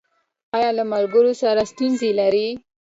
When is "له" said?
0.77-0.83